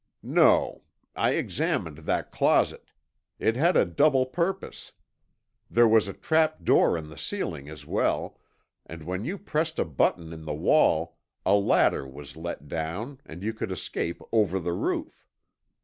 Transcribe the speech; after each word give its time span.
"No. 0.23 0.81
I 1.15 1.33
examined 1.33 1.97
that 1.99 2.31
closet. 2.31 2.89
It 3.37 3.55
had 3.55 3.77
a 3.77 3.85
double 3.85 4.25
purpose. 4.25 4.93
There 5.69 5.87
was 5.87 6.07
a 6.07 6.13
trapdoor 6.13 6.97
in 6.97 7.07
the 7.09 7.19
ceiling 7.19 7.69
as 7.69 7.85
well, 7.85 8.39
and 8.87 9.03
when 9.03 9.25
you 9.25 9.37
pressed 9.37 9.77
a 9.77 9.85
button 9.85 10.33
in 10.33 10.43
the 10.45 10.55
wall 10.55 11.19
a 11.45 11.53
ladder 11.53 12.07
was 12.07 12.35
let 12.35 12.67
down 12.67 13.21
and 13.27 13.43
you 13.43 13.53
could 13.53 13.71
escape 13.71 14.23
over 14.31 14.59
the 14.59 14.73
roof. 14.73 15.27